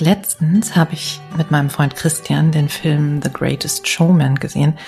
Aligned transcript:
Letztens 0.00 0.76
habe 0.76 0.94
ich 0.94 1.20
mit 1.36 1.50
meinem 1.50 1.70
Freund 1.70 1.94
Christian 1.94 2.50
den 2.50 2.68
Film 2.68 3.20
The 3.22 3.30
Greatest 3.32 3.86
Showman 3.86 4.36
gesehen. 4.36 4.78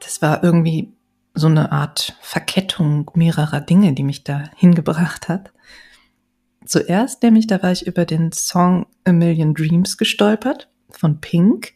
Das 0.00 0.22
war 0.22 0.44
irgendwie 0.44 0.92
so 1.34 1.48
eine 1.48 1.72
Art 1.72 2.16
Verkettung 2.20 3.10
mehrerer 3.14 3.60
Dinge, 3.60 3.92
die 3.92 4.02
mich 4.02 4.24
da 4.24 4.44
hingebracht 4.56 5.28
hat. 5.28 5.52
Zuerst 6.64 7.22
nämlich, 7.22 7.46
da 7.46 7.62
war 7.62 7.72
ich 7.72 7.86
über 7.86 8.04
den 8.04 8.32
Song 8.32 8.86
A 9.04 9.12
Million 9.12 9.54
Dreams 9.54 9.98
gestolpert 9.98 10.68
von 10.90 11.20
Pink. 11.20 11.74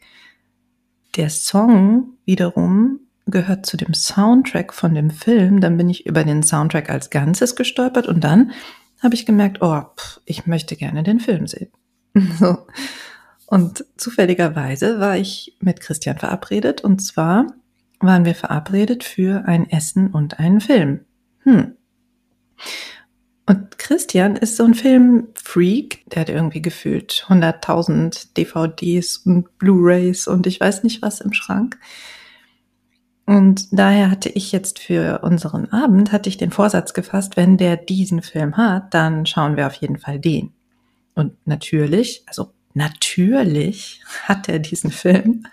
Der 1.17 1.31
Song 1.31 2.15
wiederum 2.25 3.01
gehört 3.27 3.67
zu 3.67 3.77
dem 3.77 3.95
Soundtrack 3.95 4.73
von 4.73 4.95
dem 4.95 5.11
Film. 5.11 5.61
Dann 5.61 5.77
bin 5.77 5.89
ich 5.89 6.07
über 6.07 6.25
den 6.25 6.43
Soundtrack 6.43 6.91
als 6.91 7.11
Ganzes 7.11 7.55
gestolpert 7.55 8.09
und 8.09 8.25
dann 8.25 8.53
habe 9.03 9.15
ich 9.15 9.27
gemerkt, 9.27 9.63
oh, 9.63 9.83
pff, 9.97 10.21
ich 10.25 10.47
möchte 10.47 10.77
gerne 10.77 11.03
den 11.03 11.21
Film 11.21 11.47
sehen. 11.47 11.71
So. 12.39 12.67
Und 13.47 13.85
zufälligerweise 13.97 15.01
war 15.01 15.17
ich 15.17 15.57
mit 15.61 15.81
Christian 15.81 16.19
verabredet 16.19 16.83
und 16.83 17.01
zwar 17.01 17.47
waren 17.99 18.25
wir 18.25 18.35
verabredet 18.35 19.05
für 19.05 19.45
ein 19.47 19.69
Essen 19.69 20.09
und 20.09 20.39
einen 20.39 20.61
Film. 20.61 21.01
Hm. 21.41 21.77
Und 23.47 23.79
Christian 23.79 24.37
ist 24.37 24.57
so 24.57 24.65
ein 24.65 24.75
Filmfreak, 24.75 26.05
der 26.11 26.21
hat 26.21 26.29
irgendwie 26.29 26.63
gefühlt 26.63 27.25
100.000 27.29 28.35
DVDs 28.37 29.17
und 29.19 29.59
Blu-rays 29.59 30.29
und 30.29 30.47
ich 30.47 30.61
weiß 30.61 30.85
nicht 30.85 31.03
was 31.03 31.21
im 31.21 31.33
Schrank. 31.33 31.77
Und 33.27 33.67
daher 33.73 34.11
hatte 34.11 34.29
ich 34.29 34.53
jetzt 34.53 34.79
für 34.79 35.23
unseren 35.23 35.73
Abend, 35.73 36.13
hatte 36.13 36.29
ich 36.29 36.37
den 36.37 36.53
Vorsatz 36.53 36.95
gefasst, 36.95 37.37
wenn 37.37 37.57
der 37.57 37.77
diesen 37.77 38.23
Film 38.23 38.57
hat, 38.57 38.95
dann 38.95 39.27
schauen 39.27 39.57
wir 39.57 39.67
auf 39.67 39.75
jeden 39.75 39.99
Fall 39.99 40.21
den. 40.21 40.53
Und 41.21 41.35
natürlich, 41.47 42.23
also 42.27 42.55
natürlich 42.73 44.03
hat 44.25 44.49
er 44.49 44.59
diesen 44.59 44.91
Film. 44.91 45.47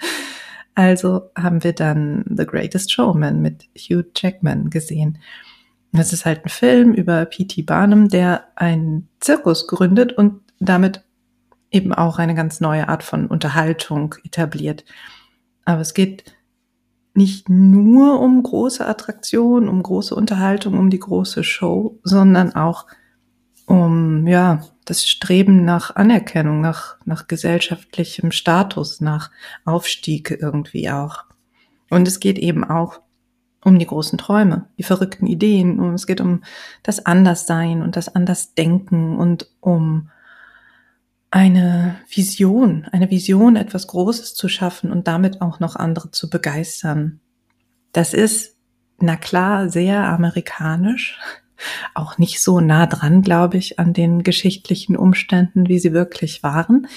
Also 0.75 1.29
haben 1.37 1.63
wir 1.63 1.73
dann 1.73 2.23
The 2.29 2.45
Greatest 2.45 2.91
Showman 2.91 3.41
mit 3.41 3.65
Hugh 3.77 4.05
Jackman 4.15 4.69
gesehen. 4.69 5.17
Das 5.91 6.13
ist 6.13 6.25
halt 6.25 6.45
ein 6.45 6.49
Film 6.49 6.93
über 6.93 7.25
P.T. 7.25 7.63
Barnum, 7.63 8.07
der 8.07 8.45
einen 8.55 9.09
Zirkus 9.19 9.67
gründet 9.67 10.13
und 10.13 10.41
damit 10.59 11.03
eben 11.71 11.93
auch 11.93 12.17
eine 12.17 12.35
ganz 12.35 12.61
neue 12.61 12.87
Art 12.87 13.03
von 13.03 13.27
Unterhaltung 13.27 14.15
etabliert. 14.23 14.85
Aber 15.65 15.81
es 15.81 15.93
geht 15.93 16.35
nicht 17.13 17.49
nur 17.49 18.21
um 18.21 18.41
große 18.41 18.85
Attraktionen, 18.85 19.67
um 19.67 19.83
große 19.83 20.15
Unterhaltung, 20.15 20.77
um 20.77 20.89
die 20.89 20.99
große 20.99 21.43
Show, 21.43 21.99
sondern 22.03 22.55
auch 22.55 22.85
um, 22.85 22.95
ja, 23.69 24.61
das 24.85 25.07
Streben 25.07 25.65
nach 25.65 25.95
Anerkennung, 25.95 26.61
nach, 26.61 26.97
nach 27.05 27.27
gesellschaftlichem 27.27 28.31
Status, 28.31 29.01
nach 29.01 29.31
Aufstieg 29.65 30.31
irgendwie 30.31 30.89
auch. 30.89 31.25
Und 31.89 32.07
es 32.07 32.19
geht 32.19 32.37
eben 32.37 32.63
auch 32.63 33.01
um 33.63 33.79
die 33.79 33.85
großen 33.85 34.17
Träume, 34.17 34.67
die 34.77 34.83
verrückten 34.83 35.27
Ideen, 35.27 35.79
und 35.79 35.93
es 35.93 36.07
geht 36.07 36.21
um 36.21 36.43
das 36.83 37.05
Anderssein 37.05 37.81
und 37.81 37.95
das 37.95 38.13
Andersdenken 38.13 39.17
und 39.17 39.49
um 39.59 40.09
eine 41.31 41.97
Vision, 42.09 42.87
eine 42.91 43.09
Vision, 43.09 43.57
etwas 43.57 43.87
Großes 43.87 44.35
zu 44.35 44.47
schaffen 44.47 44.91
und 44.91 45.07
damit 45.07 45.41
auch 45.41 45.59
noch 45.59 45.75
andere 45.75 46.11
zu 46.11 46.29
begeistern. 46.29 47.19
Das 47.91 48.13
ist, 48.13 48.55
na 48.99 49.17
klar, 49.17 49.69
sehr 49.69 50.05
amerikanisch, 50.07 51.19
auch 51.93 52.17
nicht 52.17 52.41
so 52.41 52.59
nah 52.59 52.85
dran, 52.85 53.21
glaube 53.21 53.57
ich, 53.57 53.79
an 53.79 53.93
den 53.93 54.23
geschichtlichen 54.23 54.95
Umständen, 54.95 55.67
wie 55.67 55.79
sie 55.79 55.93
wirklich 55.93 56.43
waren. 56.43 56.87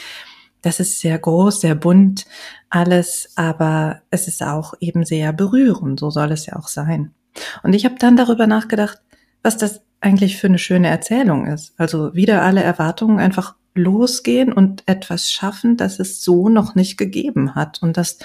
Das 0.63 0.81
ist 0.81 1.01
sehr 1.01 1.19
groß, 1.19 1.63
sehr 1.63 1.75
bunt 1.75 2.27
alles, 2.69 3.33
aber 3.37 4.03
es 4.11 4.29
ist 4.29 4.43
auch 4.43 4.75
eben 4.81 5.05
sehr 5.05 5.33
berührend, 5.33 6.01
so 6.01 6.11
soll 6.11 6.33
es 6.33 6.47
ja 6.47 6.57
auch 6.57 6.69
sein. 6.69 7.15
Und 7.63 7.73
ich 7.73 7.85
habe 7.85 7.95
dann 7.99 8.17
darüber 8.17 8.47
nachgedacht, 8.47 8.99
was 9.43 9.57
das 9.57 9.81
eigentlich 10.01 10.37
für 10.37 10.49
eine 10.49 10.59
schöne 10.59 10.89
Erzählung 10.89 11.47
ist. 11.47 11.75
Also 11.79 12.15
wieder 12.15 12.43
alle 12.43 12.63
Erwartungen 12.63 13.19
einfach 13.19 13.55
losgehen 13.75 14.53
und 14.53 14.83
etwas 14.87 15.31
schaffen, 15.31 15.77
das 15.77 15.99
es 15.99 16.23
so 16.23 16.49
noch 16.49 16.75
nicht 16.75 16.97
gegeben 16.97 17.55
hat 17.55 17.83
und 17.83 17.97
das 17.97 18.19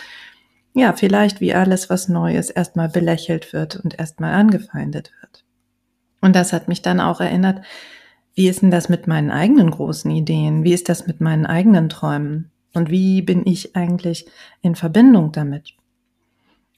ja 0.73 0.93
vielleicht 0.93 1.39
wie 1.39 1.53
alles 1.53 1.89
was 1.89 2.09
Neues 2.09 2.49
erstmal 2.49 2.89
belächelt 2.89 3.53
wird 3.53 3.77
und 3.77 3.97
erstmal 3.97 4.33
angefeindet 4.33 5.11
wird. 5.21 5.44
Und 6.25 6.35
das 6.35 6.53
hat 6.53 6.67
mich 6.67 6.81
dann 6.81 6.99
auch 6.99 7.21
erinnert, 7.21 7.61
wie 8.33 8.47
ist 8.47 8.63
denn 8.63 8.71
das 8.71 8.89
mit 8.89 9.05
meinen 9.05 9.29
eigenen 9.29 9.69
großen 9.69 10.09
Ideen? 10.09 10.63
Wie 10.63 10.73
ist 10.73 10.89
das 10.89 11.05
mit 11.05 11.21
meinen 11.21 11.45
eigenen 11.45 11.87
Träumen? 11.87 12.49
Und 12.73 12.89
wie 12.89 13.21
bin 13.21 13.45
ich 13.45 13.75
eigentlich 13.75 14.25
in 14.63 14.73
Verbindung 14.73 15.31
damit? 15.33 15.75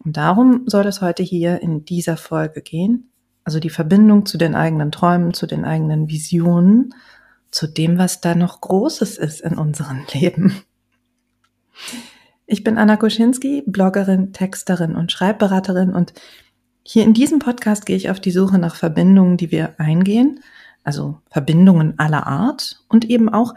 Und 0.03 0.17
darum 0.17 0.63
soll 0.65 0.85
es 0.85 0.99
heute 0.99 1.23
hier 1.23 1.61
in 1.61 1.85
dieser 1.85 2.17
Folge 2.17 2.61
gehen. 2.61 3.09
Also 3.45 3.61
die 3.61 3.69
Verbindung 3.69 4.25
zu 4.25 4.37
den 4.37 4.53
eigenen 4.53 4.91
Träumen, 4.91 5.33
zu 5.33 5.47
den 5.47 5.63
eigenen 5.63 6.09
Visionen, 6.09 6.93
zu 7.49 7.67
dem, 7.67 7.97
was 7.97 8.19
da 8.19 8.35
noch 8.35 8.59
Großes 8.59 9.17
ist 9.17 9.39
in 9.39 9.57
unserem 9.57 10.01
Leben. 10.13 10.61
Ich 12.47 12.65
bin 12.65 12.77
Anna 12.77 12.97
Koschinski, 12.97 13.63
Bloggerin, 13.65 14.33
Texterin 14.33 14.93
und 14.93 15.13
Schreibberaterin 15.13 15.95
und 15.95 16.11
hier 16.89 17.03
in 17.03 17.13
diesem 17.13 17.39
Podcast 17.39 17.85
gehe 17.85 17.97
ich 17.97 18.09
auf 18.09 18.21
die 18.21 18.31
Suche 18.31 18.57
nach 18.57 18.75
Verbindungen, 18.75 19.35
die 19.35 19.51
wir 19.51 19.77
eingehen, 19.77 20.39
also 20.85 21.17
Verbindungen 21.29 21.99
aller 21.99 22.25
Art 22.27 22.81
und 22.87 23.09
eben 23.09 23.27
auch, 23.27 23.55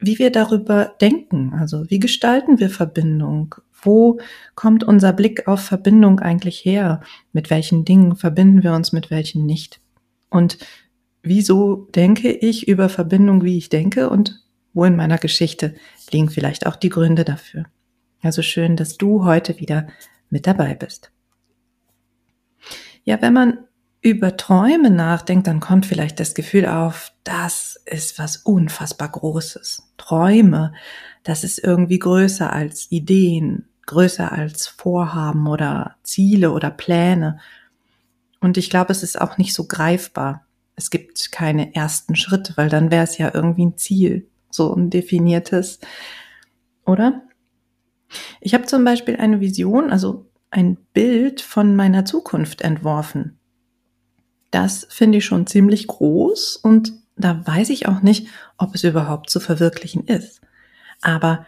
wie 0.00 0.18
wir 0.18 0.32
darüber 0.32 0.92
denken, 1.00 1.54
also 1.54 1.88
wie 1.88 2.00
gestalten 2.00 2.58
wir 2.58 2.68
Verbindung, 2.68 3.54
wo 3.80 4.18
kommt 4.56 4.82
unser 4.82 5.12
Blick 5.12 5.46
auf 5.46 5.60
Verbindung 5.60 6.18
eigentlich 6.18 6.64
her, 6.64 7.00
mit 7.32 7.48
welchen 7.48 7.84
Dingen 7.84 8.16
verbinden 8.16 8.64
wir 8.64 8.72
uns, 8.72 8.90
mit 8.92 9.08
welchen 9.08 9.46
nicht. 9.46 9.80
Und 10.28 10.58
wieso 11.22 11.86
denke 11.94 12.32
ich 12.32 12.66
über 12.66 12.88
Verbindung, 12.88 13.44
wie 13.44 13.56
ich 13.56 13.68
denke 13.68 14.10
und 14.10 14.42
wo 14.74 14.84
in 14.84 14.96
meiner 14.96 15.18
Geschichte 15.18 15.76
liegen 16.10 16.28
vielleicht 16.28 16.66
auch 16.66 16.74
die 16.74 16.88
Gründe 16.88 17.24
dafür. 17.24 17.66
Also 18.20 18.42
schön, 18.42 18.74
dass 18.74 18.98
du 18.98 19.24
heute 19.24 19.60
wieder 19.60 19.86
mit 20.28 20.48
dabei 20.48 20.74
bist. 20.74 21.12
Ja, 23.08 23.22
wenn 23.22 23.32
man 23.32 23.58
über 24.02 24.36
Träume 24.36 24.90
nachdenkt, 24.90 25.46
dann 25.46 25.60
kommt 25.60 25.86
vielleicht 25.86 26.20
das 26.20 26.34
Gefühl 26.34 26.66
auf, 26.66 27.10
das 27.24 27.82
ist 27.86 28.18
was 28.18 28.36
unfassbar 28.36 29.08
Großes. 29.08 29.94
Träume, 29.96 30.74
das 31.22 31.42
ist 31.42 31.58
irgendwie 31.58 31.98
größer 31.98 32.52
als 32.52 32.92
Ideen, 32.92 33.64
größer 33.86 34.30
als 34.30 34.66
Vorhaben 34.66 35.46
oder 35.46 35.96
Ziele 36.02 36.52
oder 36.52 36.70
Pläne. 36.70 37.38
Und 38.40 38.58
ich 38.58 38.68
glaube, 38.68 38.92
es 38.92 39.02
ist 39.02 39.18
auch 39.18 39.38
nicht 39.38 39.54
so 39.54 39.64
greifbar. 39.64 40.44
Es 40.76 40.90
gibt 40.90 41.32
keine 41.32 41.74
ersten 41.74 42.14
Schritte, 42.14 42.58
weil 42.58 42.68
dann 42.68 42.90
wäre 42.90 43.04
es 43.04 43.16
ja 43.16 43.30
irgendwie 43.32 43.64
ein 43.64 43.78
Ziel, 43.78 44.28
so 44.50 44.74
ein 44.74 44.90
definiertes, 44.90 45.78
oder? 46.84 47.22
Ich 48.42 48.52
habe 48.52 48.66
zum 48.66 48.84
Beispiel 48.84 49.16
eine 49.16 49.40
Vision, 49.40 49.90
also 49.90 50.27
ein 50.50 50.76
Bild 50.92 51.40
von 51.40 51.76
meiner 51.76 52.04
Zukunft 52.04 52.62
entworfen. 52.62 53.38
Das 54.50 54.86
finde 54.88 55.18
ich 55.18 55.24
schon 55.24 55.46
ziemlich 55.46 55.86
groß 55.86 56.56
und 56.56 56.92
da 57.16 57.46
weiß 57.46 57.70
ich 57.70 57.86
auch 57.88 58.00
nicht, 58.00 58.28
ob 58.56 58.74
es 58.74 58.84
überhaupt 58.84 59.28
zu 59.28 59.40
verwirklichen 59.40 60.04
ist. 60.04 60.40
Aber 61.02 61.46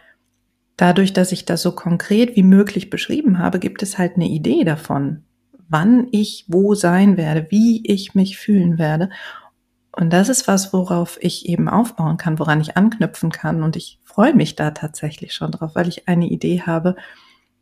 dadurch, 0.77 1.13
dass 1.13 1.31
ich 1.31 1.45
das 1.45 1.61
so 1.61 1.71
konkret 1.71 2.35
wie 2.35 2.43
möglich 2.43 2.89
beschrieben 2.89 3.39
habe, 3.39 3.59
gibt 3.59 3.81
es 3.81 3.97
halt 3.97 4.15
eine 4.15 4.27
Idee 4.27 4.63
davon, 4.63 5.23
wann 5.69 6.07
ich 6.11 6.45
wo 6.47 6.75
sein 6.75 7.17
werde, 7.17 7.47
wie 7.49 7.85
ich 7.85 8.13
mich 8.13 8.37
fühlen 8.37 8.77
werde. 8.77 9.09
Und 9.93 10.11
das 10.11 10.29
ist 10.29 10.47
was, 10.47 10.73
worauf 10.73 11.17
ich 11.21 11.47
eben 11.47 11.69
aufbauen 11.69 12.17
kann, 12.17 12.39
woran 12.39 12.61
ich 12.61 12.77
anknüpfen 12.77 13.31
kann. 13.31 13.63
Und 13.63 13.75
ich 13.75 13.99
freue 14.03 14.33
mich 14.33 14.55
da 14.55 14.71
tatsächlich 14.71 15.33
schon 15.33 15.51
drauf, 15.51 15.71
weil 15.75 15.87
ich 15.87 16.07
eine 16.07 16.27
Idee 16.27 16.61
habe, 16.61 16.95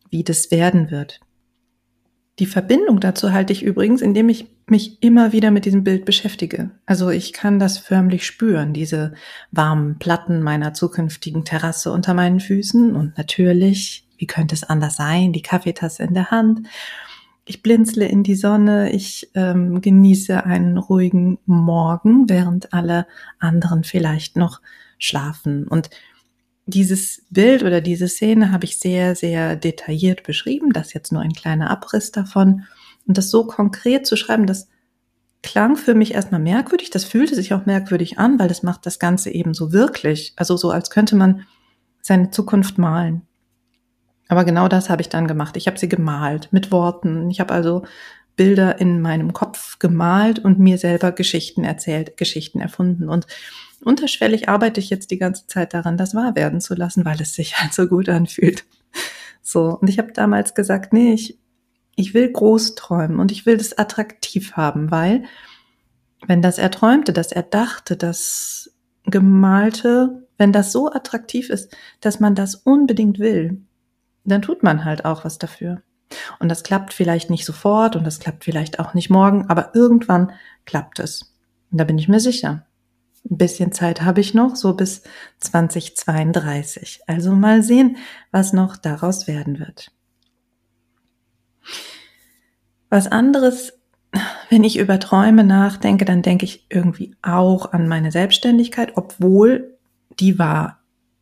wie 0.10 0.24
das 0.24 0.52
werden 0.52 0.92
wird. 0.92 1.20
Die 2.40 2.46
Verbindung 2.46 3.02
dazu 3.02 3.34
halte 3.34 3.52
ich 3.52 3.64
übrigens, 3.64 4.02
indem 4.02 4.30
ich 4.30 4.48
mich 4.68 5.04
immer 5.04 5.34
wieder 5.34 5.52
mit 5.52 5.66
diesem 5.66 5.84
Bild 5.84 6.06
beschäftige. 6.06 6.72
Also 6.86 7.10
ich 7.10 7.34
kann 7.34 7.60
das 7.60 7.78
förmlich 7.78 8.26
spüren, 8.26 8.72
diese 8.72 9.14
warmen 9.52 10.00
Platten 10.00 10.42
meiner 10.42 10.74
zukünftigen 10.74 11.44
Terrasse 11.44 11.92
unter 11.92 12.14
meinen 12.14 12.40
Füßen 12.40 12.96
und 12.96 13.18
natürlich, 13.18 14.08
wie 14.18 14.28
könnte 14.28 14.56
es 14.56 14.64
anders 14.64 14.96
sein, 14.96 15.34
die 15.34 15.42
Kaffeetasse 15.42 16.04
in 16.04 16.14
der 16.14 16.32
Hand. 16.32 16.66
Ich 17.46 17.62
blinzle 17.62 18.06
in 18.06 18.24
die 18.24 18.36
Sonne, 18.36 18.92
ich 18.94 19.30
ähm, 19.34 19.82
genieße 19.82 20.46
einen 20.46 20.78
ruhigen 20.78 21.40
Morgen, 21.46 22.30
während 22.30 22.74
alle 22.74 23.06
anderen 23.40 23.84
vielleicht 23.84 24.38
noch 24.38 24.62
schlafen. 24.98 25.68
Und 25.68 25.90
dieses 26.70 27.24
Bild 27.30 27.64
oder 27.64 27.82
diese 27.82 28.08
Szene 28.08 28.52
habe 28.52 28.66
ich 28.66 28.80
sehr, 28.80 29.16
sehr 29.16 29.56
detailliert 29.56 30.24
beschrieben. 30.24 30.72
Das 30.72 30.88
ist 30.88 30.94
jetzt 30.94 31.12
nur 31.12 31.22
ein 31.22 31.34
kleiner 31.34 31.70
Abriss 31.70 32.12
davon. 32.12 32.66
Und 33.08 33.18
das 33.18 33.30
so 33.30 33.46
konkret 33.46 34.06
zu 34.06 34.16
schreiben, 34.16 34.46
das 34.46 34.68
klang 35.42 35.78
für 35.78 35.96
mich 35.96 36.14
erstmal 36.14 36.40
merkwürdig. 36.42 36.90
Das 36.90 37.06
fühlte 37.06 37.36
sich 37.36 37.54
auch 37.54 37.66
merkwürdig 37.66 38.20
an, 38.20 38.40
weil 38.40 38.48
das 38.48 38.64
macht 38.64 38.86
das 38.86 39.00
Ganze 39.00 39.32
eben 39.32 39.54
so 39.54 39.72
wirklich. 39.72 40.34
Also 40.36 40.58
so, 40.58 40.72
als 40.72 40.90
könnte 40.90 41.16
man 41.16 41.46
seine 42.02 42.32
Zukunft 42.32 42.78
malen. 42.78 43.24
Aber 44.28 44.46
genau 44.46 44.68
das 44.68 44.90
habe 44.90 45.02
ich 45.02 45.10
dann 45.10 45.28
gemacht. 45.28 45.58
Ich 45.58 45.68
habe 45.68 45.80
sie 45.80 45.90
gemalt 45.90 46.50
mit 46.52 46.72
Worten. 46.72 47.32
Ich 47.32 47.40
habe 47.40 47.54
also 47.54 47.84
Bilder 48.40 48.80
in 48.80 49.02
meinem 49.02 49.34
Kopf 49.34 49.80
gemalt 49.80 50.40
und 50.40 50.60
mir 50.60 50.78
selber 50.78 51.12
Geschichten 51.12 51.66
erzählt, 51.66 52.16
Geschichten 52.16 52.62
erfunden. 52.62 53.10
Und 53.10 53.28
unterschwellig 53.84 54.48
arbeite 54.48 54.80
ich 54.80 54.90
jetzt 54.90 55.12
die 55.12 55.18
ganze 55.18 55.46
Zeit 55.48 55.74
daran, 55.74 55.98
das 55.98 56.16
wahr 56.16 56.38
werden 56.38 56.62
zu 56.62 56.74
lassen, 56.74 57.04
weil 57.04 57.22
es 57.22 57.34
sich 57.34 57.60
halt 57.60 57.74
so 57.74 57.88
gut 57.88 58.08
anfühlt. 58.08 58.64
So, 59.42 59.78
und 59.78 59.90
ich 59.90 60.00
habe 60.00 60.14
damals 60.14 60.54
gesagt, 60.54 60.94
nee, 60.94 61.12
ich, 61.12 61.38
ich 61.98 62.14
will 62.14 62.32
groß 62.32 62.76
träumen 62.76 63.20
und 63.20 63.34
ich 63.34 63.46
will 63.46 63.58
das 63.58 63.78
attraktiv 63.78 64.54
haben, 64.54 64.90
weil 64.90 65.26
wenn 66.26 66.42
das 66.42 66.60
er 66.60 66.72
träumte, 66.72 67.12
dass 67.12 67.34
er 67.34 67.44
dachte, 67.44 67.98
das 67.98 68.74
Gemalte, 69.04 70.28
wenn 70.38 70.54
das 70.54 70.72
so 70.72 70.90
attraktiv 70.90 71.50
ist, 71.50 71.76
dass 72.00 72.22
man 72.22 72.36
das 72.36 72.56
unbedingt 72.56 73.20
will, 73.20 73.64
dann 74.24 74.42
tut 74.42 74.64
man 74.64 74.86
halt 74.86 75.04
auch 75.04 75.26
was 75.26 75.40
dafür. 75.40 75.82
Und 76.40 76.50
das 76.50 76.64
klappt 76.64 76.94
vielleicht 76.94 77.30
nicht 77.30 77.46
sofort 77.46 77.96
und 77.96 78.04
das 78.04 78.20
klappt 78.20 78.44
vielleicht 78.44 78.80
auch 78.80 78.94
nicht 78.94 79.10
morgen, 79.10 79.46
aber 79.50 79.76
irgendwann 79.76 80.32
klappt 80.66 81.00
es. 81.00 81.36
Und 81.72 81.80
da 81.80 81.84
bin 81.84 81.98
ich 81.98 82.08
mir 82.08 82.20
sicher. 82.20 82.66
Ein 83.30 83.38
bisschen 83.38 83.72
Zeit 83.72 84.02
habe 84.02 84.22
ich 84.22 84.34
noch, 84.34 84.56
so 84.56 84.74
bis 84.74 85.04
2032. 85.40 87.02
Also 87.06 87.34
mal 87.34 87.64
sehen, 87.64 87.98
was 88.32 88.54
noch 88.54 88.78
daraus 88.78 89.28
werden 89.28 89.60
wird. 89.60 89.92
Was 92.90 93.08
anderes, 93.08 93.74
wenn 94.50 94.64
ich 94.64 94.80
über 94.80 95.00
Träume 95.00 95.44
nachdenke, 95.44 96.06
dann 96.06 96.22
denke 96.22 96.46
ich 96.46 96.66
irgendwie 96.70 97.16
auch 97.22 97.72
an 97.72 97.88
meine 97.88 98.12
Selbstständigkeit, 98.12 98.94
obwohl 98.96 99.78
die 100.20 100.40
war 100.40 100.79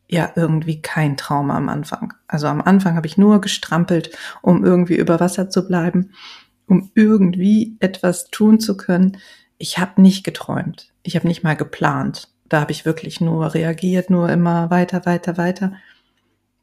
ja 0.10 0.32
irgendwie 0.36 0.82
kein 0.82 1.18
Traum 1.18 1.52
am 1.52 1.70
Anfang. 1.70 2.14
Also 2.28 2.48
am 2.48 2.62
Anfang 2.62 2.96
habe 2.96 3.08
ich 3.08 3.18
nur 3.18 3.42
gestrampelt, 3.42 4.18
um 4.42 4.64
irgendwie 4.64 4.96
über 4.96 5.20
Wasser 5.20 5.50
zu 5.50 5.68
bleiben, 5.68 6.12
um 6.68 6.92
irgendwie 6.96 7.78
etwas 7.80 8.30
tun 8.30 8.60
zu 8.60 8.78
können, 8.78 9.18
ich 9.58 9.80
habe 9.80 10.02
nicht 10.02 10.24
geträumt. 10.24 10.94
Ich 11.04 11.16
habe 11.16 11.28
nicht 11.28 11.44
mal 11.44 11.56
geplant. 11.56 12.30
Da 12.48 12.62
habe 12.62 12.72
ich 12.72 12.86
wirklich 12.86 13.22
nur 13.22 13.54
reagiert, 13.54 14.10
nur 14.10 14.30
immer 14.30 14.70
weiter, 14.70 15.06
weiter, 15.06 15.38
weiter. 15.38 15.74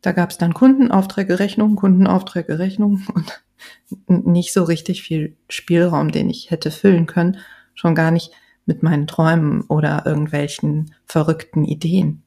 Da 0.00 0.12
gab 0.12 0.30
es 0.30 0.38
dann 0.38 0.54
Kundenaufträge, 0.54 1.38
Rechnungen, 1.38 1.76
Kundenaufträge, 1.76 2.58
Rechnungen 2.58 3.06
und 4.06 4.26
nicht 4.26 4.52
so 4.52 4.64
richtig 4.64 5.02
viel 5.02 5.36
Spielraum, 5.48 6.12
den 6.12 6.30
ich 6.30 6.50
hätte 6.50 6.70
füllen 6.70 7.06
können. 7.06 7.38
Schon 7.74 7.94
gar 7.94 8.10
nicht 8.10 8.30
mit 8.66 8.82
meinen 8.82 9.06
Träumen 9.06 9.62
oder 9.62 10.04
irgendwelchen 10.06 10.94
verrückten 11.06 11.64
Ideen. 11.64 12.23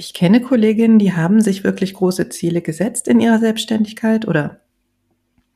Ich 0.00 0.14
kenne 0.14 0.40
Kolleginnen, 0.40 1.00
die 1.00 1.12
haben 1.12 1.40
sich 1.40 1.64
wirklich 1.64 1.94
große 1.94 2.28
Ziele 2.28 2.62
gesetzt 2.62 3.08
in 3.08 3.18
ihrer 3.18 3.40
Selbstständigkeit 3.40 4.28
oder 4.28 4.60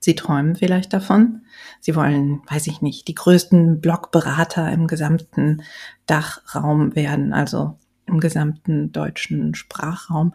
Sie 0.01 0.17
träumen 0.17 0.57
vielleicht 0.57 0.93
davon. 0.93 1.43
Sie 1.79 1.95
wollen, 1.95 2.43
weiß 2.51 2.67
ich 2.67 2.83
nicht, 2.83 3.07
die 3.07 3.15
größten 3.15 3.81
Blogberater 3.81 4.69
im 4.73 4.89
gesamten 4.89 5.63
Dachraum 6.07 6.97
werden, 6.97 7.33
also 7.33 7.79
im 8.07 8.19
gesamten 8.19 8.91
deutschen 8.91 9.55
Sprachraum. 9.55 10.35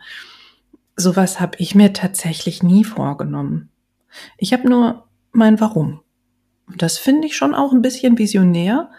Sowas 0.95 1.41
habe 1.41 1.57
ich 1.57 1.75
mir 1.75 1.91
tatsächlich 1.91 2.63
nie 2.63 2.85
vorgenommen. 2.85 3.67
Ich 4.37 4.53
habe 4.53 4.69
nur 4.69 5.05
mein 5.33 5.59
Warum. 5.59 5.99
Und 6.67 6.81
das 6.81 6.97
finde 6.97 7.27
ich 7.27 7.35
schon 7.35 7.53
auch 7.53 7.73
ein 7.73 7.81
bisschen 7.81 8.17
visionär. 8.17 8.89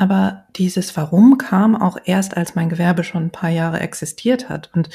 Aber 0.00 0.46
dieses 0.56 0.96
Warum 0.96 1.36
kam 1.36 1.76
auch 1.76 1.98
erst, 2.06 2.34
als 2.34 2.54
mein 2.54 2.70
Gewerbe 2.70 3.04
schon 3.04 3.24
ein 3.24 3.32
paar 3.32 3.50
Jahre 3.50 3.80
existiert 3.80 4.48
hat 4.48 4.70
und 4.72 4.88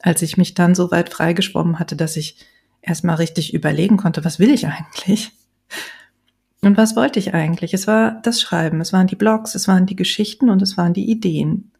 als 0.00 0.22
ich 0.22 0.36
mich 0.38 0.54
dann 0.54 0.74
so 0.74 0.90
weit 0.90 1.08
freigeschwommen 1.08 1.78
hatte, 1.78 1.94
dass 1.94 2.16
ich 2.16 2.36
erstmal 2.82 3.14
richtig 3.14 3.54
überlegen 3.54 3.96
konnte, 3.96 4.24
was 4.24 4.40
will 4.40 4.50
ich 4.50 4.66
eigentlich? 4.66 5.30
Und 6.62 6.76
was 6.76 6.96
wollte 6.96 7.20
ich 7.20 7.32
eigentlich? 7.32 7.74
Es 7.74 7.86
war 7.86 8.20
das 8.22 8.40
Schreiben, 8.40 8.80
es 8.80 8.92
waren 8.92 9.06
die 9.06 9.14
Blogs, 9.14 9.54
es 9.54 9.68
waren 9.68 9.86
die 9.86 9.94
Geschichten 9.94 10.50
und 10.50 10.60
es 10.62 10.76
waren 10.76 10.94
die 10.94 11.08
Ideen. 11.08 11.70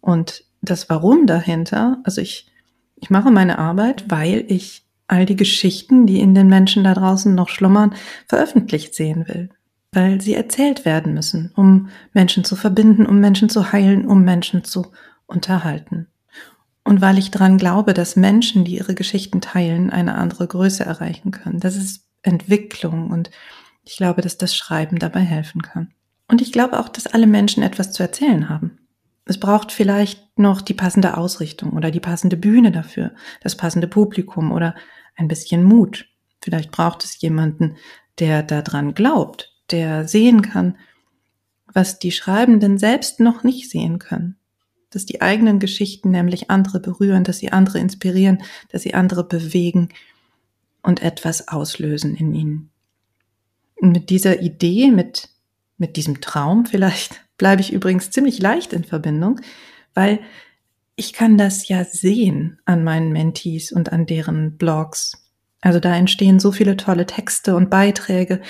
Und 0.00 0.42
das 0.62 0.90
Warum 0.90 1.28
dahinter, 1.28 2.00
also 2.02 2.20
ich, 2.20 2.50
ich 2.96 3.08
mache 3.08 3.30
meine 3.30 3.60
Arbeit, 3.60 4.06
weil 4.08 4.44
ich 4.48 4.82
all 5.06 5.26
die 5.26 5.36
Geschichten, 5.36 6.08
die 6.08 6.18
in 6.18 6.34
den 6.34 6.48
Menschen 6.48 6.82
da 6.82 6.92
draußen 6.92 7.32
noch 7.32 7.50
schlummern, 7.50 7.94
veröffentlicht 8.26 8.96
sehen 8.96 9.28
will. 9.28 9.50
Weil 9.96 10.20
sie 10.20 10.34
erzählt 10.34 10.84
werden 10.84 11.14
müssen, 11.14 11.52
um 11.56 11.88
Menschen 12.12 12.44
zu 12.44 12.54
verbinden, 12.54 13.06
um 13.06 13.18
Menschen 13.18 13.48
zu 13.48 13.72
heilen, 13.72 14.06
um 14.06 14.24
Menschen 14.24 14.62
zu 14.62 14.92
unterhalten. 15.24 16.08
Und 16.84 17.00
weil 17.00 17.16
ich 17.16 17.30
daran 17.30 17.56
glaube, 17.56 17.94
dass 17.94 18.14
Menschen, 18.14 18.66
die 18.66 18.76
ihre 18.76 18.94
Geschichten 18.94 19.40
teilen, 19.40 19.88
eine 19.88 20.16
andere 20.16 20.46
Größe 20.46 20.84
erreichen 20.84 21.30
können. 21.30 21.60
Das 21.60 21.76
ist 21.76 22.04
Entwicklung 22.20 23.10
und 23.10 23.30
ich 23.84 23.96
glaube, 23.96 24.20
dass 24.20 24.36
das 24.36 24.54
Schreiben 24.54 24.98
dabei 24.98 25.20
helfen 25.20 25.62
kann. 25.62 25.94
Und 26.28 26.42
ich 26.42 26.52
glaube 26.52 26.78
auch, 26.78 26.90
dass 26.90 27.06
alle 27.06 27.26
Menschen 27.26 27.62
etwas 27.62 27.92
zu 27.92 28.02
erzählen 28.02 28.50
haben. 28.50 28.78
Es 29.24 29.40
braucht 29.40 29.72
vielleicht 29.72 30.38
noch 30.38 30.60
die 30.60 30.74
passende 30.74 31.16
Ausrichtung 31.16 31.72
oder 31.72 31.90
die 31.90 32.00
passende 32.00 32.36
Bühne 32.36 32.70
dafür, 32.70 33.12
das 33.40 33.56
passende 33.56 33.88
Publikum 33.88 34.52
oder 34.52 34.74
ein 35.16 35.26
bisschen 35.26 35.64
Mut. 35.64 36.06
Vielleicht 36.42 36.70
braucht 36.70 37.02
es 37.02 37.18
jemanden, 37.22 37.76
der 38.18 38.42
daran 38.42 38.92
glaubt, 38.92 39.55
der 39.70 40.06
sehen 40.08 40.42
kann, 40.42 40.76
was 41.72 41.98
die 41.98 42.12
Schreibenden 42.12 42.78
selbst 42.78 43.20
noch 43.20 43.44
nicht 43.44 43.70
sehen 43.70 43.98
können 43.98 44.36
dass 44.90 45.04
die 45.04 45.20
eigenen 45.20 45.58
Geschichten 45.58 46.10
nämlich 46.10 46.50
andere 46.50 46.80
berühren, 46.80 47.22
dass 47.22 47.38
sie 47.38 47.52
andere 47.52 47.78
inspirieren, 47.78 48.42
dass 48.70 48.82
sie 48.82 48.94
andere 48.94 49.24
bewegen 49.24 49.90
und 50.82 51.02
etwas 51.02 51.48
auslösen 51.48 52.14
in 52.14 52.34
ihnen. 52.34 52.70
Und 53.78 53.92
mit 53.92 54.08
dieser 54.08 54.40
Idee, 54.40 54.90
mit, 54.90 55.28
mit 55.76 55.96
diesem 55.96 56.22
Traum 56.22 56.64
vielleicht, 56.64 57.20
bleibe 57.36 57.60
ich 57.60 57.74
übrigens 57.74 58.10
ziemlich 58.10 58.40
leicht 58.40 58.72
in 58.72 58.84
Verbindung, 58.84 59.40
weil 59.92 60.20
ich 60.94 61.12
kann 61.12 61.36
das 61.36 61.68
ja 61.68 61.84
sehen 61.84 62.58
an 62.64 62.82
meinen 62.82 63.12
Mentees 63.12 63.72
und 63.72 63.92
an 63.92 64.06
deren 64.06 64.56
Blogs. 64.56 65.28
Also 65.60 65.78
da 65.78 65.94
entstehen 65.94 66.40
so 66.40 66.52
viele 66.52 66.78
tolle 66.78 67.04
Texte 67.04 67.54
und 67.54 67.68
Beiträge, 67.68 68.40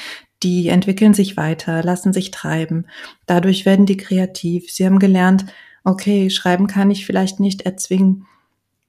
die 0.43 0.69
entwickeln 0.69 1.15
sich 1.15 1.37
weiter, 1.37 1.83
lassen 1.83 2.13
sich 2.13 2.31
treiben. 2.31 2.87
Dadurch 3.27 3.67
werden 3.67 3.87
die 3.87 3.97
kreativ. 3.97 4.71
Sie 4.71 4.85
haben 4.85 4.99
gelernt, 4.99 5.47
okay, 5.85 6.31
schreiben 6.31 6.67
kann 6.67 6.91
ich 6.91 7.07
vielleicht 7.07 7.41
nicht 7.41 7.63
erzwingen, 7.63 8.27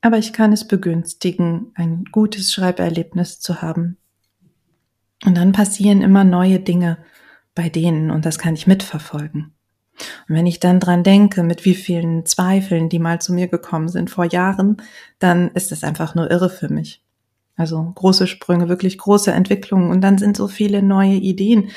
aber 0.01 0.17
ich 0.17 0.33
kann 0.33 0.51
es 0.53 0.67
begünstigen, 0.67 1.71
ein 1.75 2.05
gutes 2.11 2.51
Schreiberlebnis 2.51 3.39
zu 3.39 3.61
haben. 3.61 3.97
Und 5.25 5.35
dann 5.35 5.51
passieren 5.51 6.01
immer 6.01 6.23
neue 6.23 6.59
Dinge 6.59 6.97
bei 7.55 7.69
denen 7.69 8.11
und 8.11 8.25
das 8.25 8.37
kann 8.37 8.53
ich 8.53 8.67
mitverfolgen. 8.67 9.53
Und 10.29 10.35
wenn 10.35 10.45
ich 10.45 10.59
dann 10.59 10.79
dran 10.79 11.03
denke, 11.03 11.41
mit 11.41 11.65
wie 11.65 11.73
vielen 11.73 12.25
Zweifeln, 12.25 12.89
die 12.89 12.99
mal 12.99 13.19
zu 13.19 13.33
mir 13.33 13.47
gekommen 13.47 13.89
sind 13.89 14.11
vor 14.11 14.25
Jahren, 14.25 14.77
dann 15.17 15.49
ist 15.51 15.71
es 15.71 15.83
einfach 15.83 16.13
nur 16.13 16.29
irre 16.29 16.49
für 16.49 16.69
mich. 16.69 17.03
Also 17.57 17.91
große 17.95 18.27
Sprünge, 18.27 18.69
wirklich 18.69 18.97
große 18.97 19.31
Entwicklungen 19.31 19.89
und 19.89 20.01
dann 20.01 20.17
sind 20.17 20.37
so 20.37 20.47
viele 20.47 20.83
neue 20.83 21.15
Ideen, 21.15 21.71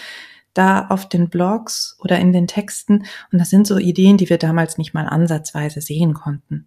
da 0.55 0.87
auf 0.89 1.09
den 1.09 1.31
Blogs 1.31 1.97
oder 2.01 2.19
in 2.19 2.33
den 2.33 2.47
Texten 2.47 3.05
und 3.33 3.39
das 3.39 3.51
sind 3.51 3.67
so 3.67 3.79
Ideen, 3.79 4.19
die 4.19 4.29
wir 4.29 4.39
damals 4.39 4.79
nicht 4.79 4.95
mal 4.95 5.07
ansatzweise 5.07 5.81
sehen 5.81 6.13
konnten. 6.13 6.67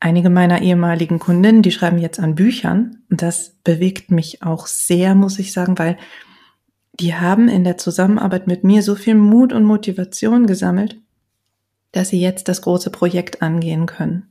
Einige 0.00 0.30
meiner 0.30 0.62
ehemaligen 0.62 1.18
Kundinnen, 1.18 1.62
die 1.62 1.70
schreiben 1.70 1.98
jetzt 1.98 2.18
an 2.18 2.34
Büchern 2.34 3.02
und 3.10 3.22
das 3.22 3.56
bewegt 3.62 4.10
mich 4.10 4.42
auch 4.42 4.66
sehr, 4.66 5.14
muss 5.14 5.38
ich 5.38 5.52
sagen, 5.52 5.78
weil 5.78 5.98
die 6.98 7.14
haben 7.14 7.48
in 7.48 7.64
der 7.64 7.76
Zusammenarbeit 7.76 8.46
mit 8.46 8.64
mir 8.64 8.82
so 8.82 8.94
viel 8.94 9.14
Mut 9.14 9.52
und 9.52 9.64
Motivation 9.64 10.46
gesammelt, 10.46 10.96
dass 11.92 12.08
sie 12.08 12.20
jetzt 12.20 12.48
das 12.48 12.62
große 12.62 12.90
Projekt 12.90 13.42
angehen 13.42 13.86
können. 13.86 14.28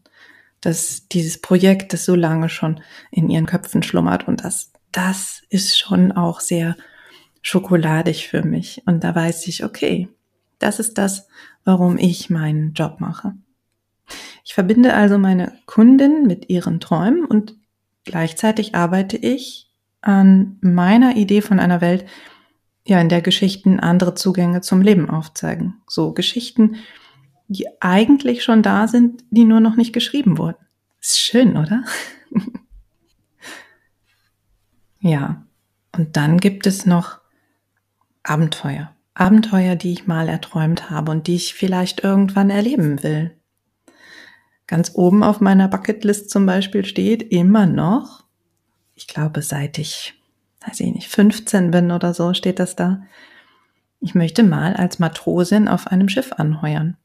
Dass 0.65 1.07
dieses 1.07 1.39
Projekt, 1.39 1.93
das 1.93 2.05
so 2.05 2.15
lange 2.15 2.50
schon 2.50 2.81
in 3.12 3.29
ihren 3.29 3.45
Köpfen 3.45 3.84
schlummert 3.84 4.27
und 4.27 4.43
das 4.43 4.72
das 4.95 5.41
ist 5.50 5.77
schon 5.77 6.13
auch 6.13 6.39
sehr 6.39 6.77
schokoladig 7.41 8.27
für 8.27 8.43
mich. 8.43 8.81
Und 8.86 9.03
da 9.03 9.13
weiß 9.13 9.48
ich, 9.48 9.65
okay, 9.65 10.07
das 10.57 10.79
ist 10.79 10.98
das, 10.98 11.27
warum 11.65 11.98
ich 11.98 12.29
meinen 12.29 12.74
Job 12.74 13.00
mache. 13.00 13.34
Ich 14.45 14.53
verbinde 14.53 14.93
also 14.93 15.17
meine 15.17 15.53
Kundin 15.65 16.25
mit 16.27 16.50
ihren 16.50 16.79
Träumen 16.79 17.25
und 17.25 17.55
gleichzeitig 18.05 18.74
arbeite 18.74 19.17
ich 19.17 19.69
an 20.01 20.57
meiner 20.62 21.17
Idee 21.17 21.41
von 21.41 21.60
einer 21.60 21.81
Welt, 21.81 22.05
ja, 22.88 23.01
in 23.01 23.10
der 23.10 23.22
Geschichten 23.22 23.79
andere 23.79 24.13
Zugänge 24.13 24.62
zum 24.62 24.81
Leben 24.81 25.10
aufzeigen. 25.10 25.81
So 25.88 26.13
Geschichten, 26.13 26.77
die 27.47 27.67
eigentlich 27.81 28.43
schon 28.43 28.63
da 28.63 28.87
sind, 28.87 29.23
die 29.29 29.45
nur 29.45 29.59
noch 29.59 29.75
nicht 29.75 29.93
geschrieben 29.93 30.37
wurden. 30.37 30.57
Ist 31.01 31.19
schön, 31.19 31.57
oder? 31.57 31.83
ja. 34.99 35.45
Und 35.91 36.17
dann 36.17 36.39
gibt 36.39 36.67
es 36.67 36.85
noch 36.85 37.19
Abenteuer. 38.23 38.91
Abenteuer, 39.13 39.75
die 39.75 39.93
ich 39.93 40.07
mal 40.07 40.27
erträumt 40.27 40.89
habe 40.89 41.11
und 41.11 41.27
die 41.27 41.35
ich 41.35 41.53
vielleicht 41.53 42.03
irgendwann 42.03 42.49
erleben 42.49 43.01
will. 43.01 43.37
Ganz 44.67 44.91
oben 44.95 45.23
auf 45.23 45.39
meiner 45.39 45.67
Bucketlist 45.67 46.29
zum 46.29 46.45
Beispiel 46.45 46.83
steht 46.85 47.21
immer 47.31 47.65
noch, 47.65 48.25
ich 48.95 49.07
glaube, 49.07 49.41
seit 49.41 49.77
ich, 49.77 50.15
weiß 50.65 50.79
ich 50.79 50.91
nicht, 50.91 51.07
15 51.07 51.71
bin 51.71 51.91
oder 51.91 52.13
so, 52.13 52.33
steht 52.33 52.59
das 52.59 52.75
da. 52.75 53.03
Ich 53.99 54.15
möchte 54.15 54.43
mal 54.43 54.73
als 54.73 54.99
Matrosin 54.99 55.67
auf 55.67 55.87
einem 55.87 56.09
Schiff 56.09 56.33
anheuern. 56.33 56.97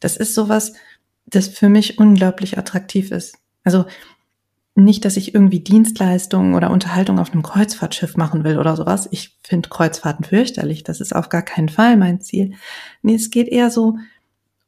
Das 0.00 0.16
ist 0.16 0.34
sowas, 0.34 0.74
das 1.26 1.48
für 1.48 1.68
mich 1.68 1.98
unglaublich 1.98 2.58
attraktiv 2.58 3.10
ist. 3.10 3.38
Also 3.64 3.84
nicht, 4.76 5.06
dass 5.06 5.16
ich 5.16 5.34
irgendwie 5.34 5.60
Dienstleistungen 5.60 6.54
oder 6.54 6.70
Unterhaltung 6.70 7.18
auf 7.18 7.32
einem 7.32 7.42
Kreuzfahrtschiff 7.42 8.16
machen 8.16 8.44
will 8.44 8.58
oder 8.58 8.76
sowas. 8.76 9.08
Ich 9.10 9.36
finde 9.42 9.70
Kreuzfahrten 9.70 10.24
fürchterlich. 10.24 10.84
Das 10.84 11.00
ist 11.00 11.14
auf 11.14 11.30
gar 11.30 11.42
keinen 11.42 11.70
Fall 11.70 11.96
mein 11.96 12.20
Ziel. 12.20 12.52
Nee, 13.02 13.14
es 13.14 13.30
geht 13.30 13.48
eher 13.48 13.70
so 13.70 13.96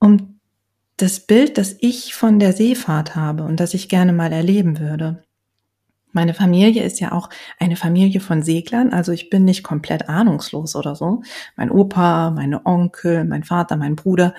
um 0.00 0.38
das 0.96 1.20
Bild, 1.20 1.58
das 1.58 1.76
ich 1.78 2.14
von 2.14 2.38
der 2.38 2.54
Seefahrt 2.54 3.16
habe 3.16 3.44
und 3.44 3.60
das 3.60 3.74
ich 3.74 3.88
gerne 3.88 4.12
mal 4.12 4.32
erleben 4.32 4.78
würde. 4.80 5.22
Meine 6.12 6.34
Familie 6.34 6.82
ist 6.82 7.00
ja 7.00 7.12
auch 7.12 7.28
eine 7.58 7.76
Familie 7.76 8.20
von 8.20 8.42
Seglern, 8.42 8.92
also 8.92 9.12
ich 9.12 9.28
bin 9.28 9.44
nicht 9.44 9.62
komplett 9.62 10.08
ahnungslos 10.08 10.74
oder 10.74 10.96
so. 10.96 11.22
Mein 11.54 11.70
Opa, 11.70 12.30
meine 12.30 12.64
Onkel, 12.64 13.24
mein 13.24 13.44
Vater, 13.44 13.76
mein 13.76 13.94
Bruder, 13.94 14.34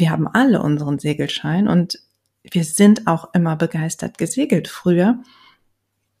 wir 0.00 0.10
haben 0.10 0.28
alle 0.28 0.62
unseren 0.62 0.98
Segelschein 0.98 1.68
und 1.68 1.98
wir 2.50 2.64
sind 2.64 3.06
auch 3.06 3.32
immer 3.34 3.56
begeistert 3.56 4.18
gesegelt. 4.18 4.68
Früher, 4.68 5.18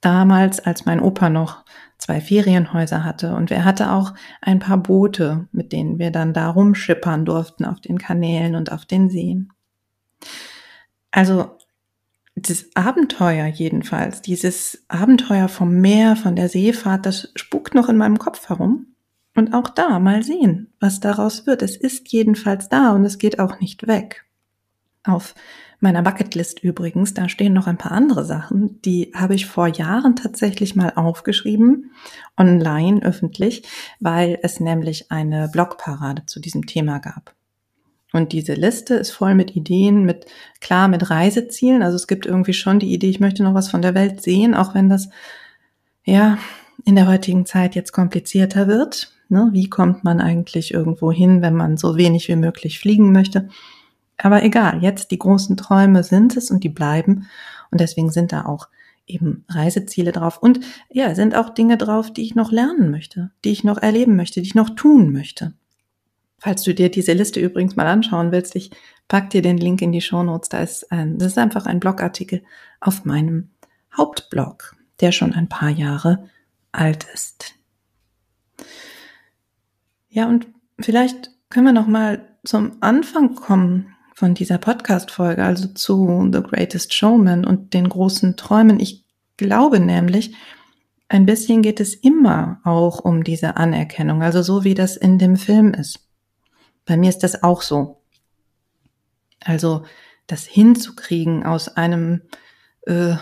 damals, 0.00 0.60
als 0.60 0.84
mein 0.84 1.00
Opa 1.00 1.30
noch 1.30 1.64
zwei 1.98 2.20
Ferienhäuser 2.20 3.04
hatte 3.04 3.34
und 3.34 3.50
er 3.50 3.64
hatte 3.64 3.90
auch 3.90 4.14
ein 4.40 4.60
paar 4.60 4.78
Boote, 4.78 5.48
mit 5.52 5.72
denen 5.72 5.98
wir 5.98 6.10
dann 6.10 6.32
da 6.32 6.50
rumschippern 6.50 7.24
durften 7.24 7.64
auf 7.64 7.80
den 7.80 7.98
Kanälen 7.98 8.54
und 8.54 8.70
auf 8.70 8.84
den 8.84 9.10
Seen. 9.10 9.52
Also 11.10 11.58
das 12.36 12.66
Abenteuer 12.74 13.46
jedenfalls, 13.46 14.22
dieses 14.22 14.84
Abenteuer 14.88 15.48
vom 15.48 15.80
Meer, 15.80 16.14
von 16.14 16.36
der 16.36 16.48
Seefahrt, 16.48 17.04
das 17.04 17.32
spukt 17.34 17.74
noch 17.74 17.88
in 17.88 17.96
meinem 17.96 18.18
Kopf 18.18 18.48
herum. 18.48 18.86
Und 19.38 19.54
auch 19.54 19.68
da 19.68 20.00
mal 20.00 20.24
sehen, 20.24 20.66
was 20.80 20.98
daraus 20.98 21.46
wird. 21.46 21.62
Es 21.62 21.76
ist 21.76 22.10
jedenfalls 22.10 22.68
da 22.68 22.90
und 22.90 23.04
es 23.04 23.18
geht 23.18 23.38
auch 23.38 23.60
nicht 23.60 23.86
weg. 23.86 24.24
Auf 25.04 25.36
meiner 25.78 26.02
Bucketlist 26.02 26.58
übrigens, 26.64 27.14
da 27.14 27.28
stehen 27.28 27.52
noch 27.52 27.68
ein 27.68 27.78
paar 27.78 27.92
andere 27.92 28.24
Sachen, 28.24 28.82
die 28.82 29.12
habe 29.14 29.36
ich 29.36 29.46
vor 29.46 29.68
Jahren 29.68 30.16
tatsächlich 30.16 30.74
mal 30.74 30.92
aufgeschrieben, 30.96 31.92
online, 32.36 33.00
öffentlich, 33.04 33.62
weil 34.00 34.40
es 34.42 34.58
nämlich 34.58 35.12
eine 35.12 35.46
Blogparade 35.46 36.26
zu 36.26 36.40
diesem 36.40 36.66
Thema 36.66 36.98
gab. 36.98 37.32
Und 38.12 38.32
diese 38.32 38.54
Liste 38.54 38.94
ist 38.94 39.12
voll 39.12 39.36
mit 39.36 39.54
Ideen, 39.54 40.02
mit 40.02 40.26
klar 40.60 40.88
mit 40.88 41.10
Reisezielen. 41.10 41.84
Also 41.84 41.94
es 41.94 42.08
gibt 42.08 42.26
irgendwie 42.26 42.54
schon 42.54 42.80
die 42.80 42.92
Idee, 42.92 43.10
ich 43.10 43.20
möchte 43.20 43.44
noch 43.44 43.54
was 43.54 43.70
von 43.70 43.82
der 43.82 43.94
Welt 43.94 44.20
sehen, 44.20 44.56
auch 44.56 44.74
wenn 44.74 44.88
das 44.88 45.08
ja 46.02 46.38
in 46.84 46.96
der 46.96 47.06
heutigen 47.06 47.46
Zeit 47.46 47.76
jetzt 47.76 47.92
komplizierter 47.92 48.66
wird. 48.66 49.12
Ne? 49.28 49.50
Wie 49.52 49.68
kommt 49.68 50.04
man 50.04 50.20
eigentlich 50.20 50.72
irgendwo 50.72 51.12
hin, 51.12 51.42
wenn 51.42 51.54
man 51.54 51.76
so 51.76 51.96
wenig 51.96 52.28
wie 52.28 52.36
möglich 52.36 52.78
fliegen 52.78 53.12
möchte? 53.12 53.48
Aber 54.16 54.42
egal, 54.42 54.82
jetzt 54.82 55.10
die 55.10 55.18
großen 55.18 55.56
Träume 55.56 56.02
sind 56.02 56.36
es 56.36 56.50
und 56.50 56.64
die 56.64 56.68
bleiben. 56.68 57.28
Und 57.70 57.80
deswegen 57.80 58.10
sind 58.10 58.32
da 58.32 58.46
auch 58.46 58.68
eben 59.06 59.44
Reiseziele 59.48 60.12
drauf. 60.12 60.38
Und 60.38 60.60
ja, 60.90 61.14
sind 61.14 61.34
auch 61.34 61.50
Dinge 61.50 61.76
drauf, 61.76 62.12
die 62.12 62.22
ich 62.22 62.34
noch 62.34 62.52
lernen 62.52 62.90
möchte, 62.90 63.30
die 63.44 63.50
ich 63.50 63.64
noch 63.64 63.78
erleben 63.78 64.16
möchte, 64.16 64.40
die 64.40 64.46
ich 64.46 64.54
noch 64.54 64.70
tun 64.70 65.12
möchte. 65.12 65.54
Falls 66.38 66.62
du 66.62 66.74
dir 66.74 66.90
diese 66.90 67.14
Liste 67.14 67.40
übrigens 67.40 67.74
mal 67.74 67.86
anschauen 67.86 68.30
willst, 68.30 68.54
ich 68.54 68.70
pack 69.08 69.30
dir 69.30 69.42
den 69.42 69.58
Link 69.58 69.82
in 69.82 69.92
die 69.92 70.00
Show 70.00 70.22
Notes. 70.22 70.48
Da 70.48 70.60
ist 70.60 70.92
ein, 70.92 71.18
das 71.18 71.28
ist 71.28 71.38
einfach 71.38 71.66
ein 71.66 71.80
Blogartikel 71.80 72.42
auf 72.80 73.04
meinem 73.04 73.50
Hauptblog, 73.96 74.76
der 75.00 75.12
schon 75.12 75.32
ein 75.32 75.48
paar 75.48 75.70
Jahre 75.70 76.28
alt 76.70 77.06
ist. 77.12 77.54
Ja, 80.18 80.26
und 80.26 80.48
vielleicht 80.80 81.30
können 81.48 81.66
wir 81.66 81.72
noch 81.72 81.86
mal 81.86 82.26
zum 82.42 82.78
Anfang 82.80 83.36
kommen 83.36 83.94
von 84.16 84.34
dieser 84.34 84.58
Podcast-Folge, 84.58 85.44
also 85.44 85.68
zu 85.68 86.28
The 86.32 86.42
Greatest 86.42 86.92
Showman 86.92 87.44
und 87.44 87.72
den 87.72 87.88
großen 87.88 88.36
Träumen. 88.36 88.80
Ich 88.80 89.04
glaube 89.36 89.78
nämlich, 89.78 90.34
ein 91.08 91.24
bisschen 91.24 91.62
geht 91.62 91.78
es 91.78 91.94
immer 91.94 92.60
auch 92.64 92.98
um 92.98 93.22
diese 93.22 93.56
Anerkennung, 93.56 94.24
also 94.24 94.42
so 94.42 94.64
wie 94.64 94.74
das 94.74 94.96
in 94.96 95.20
dem 95.20 95.36
Film 95.36 95.72
ist. 95.72 96.00
Bei 96.84 96.96
mir 96.96 97.10
ist 97.10 97.22
das 97.22 97.44
auch 97.44 97.62
so. 97.62 98.02
Also 99.44 99.84
das 100.26 100.46
hinzukriegen 100.46 101.46
aus 101.46 101.68
einem 101.68 102.22
äh, 102.86 103.14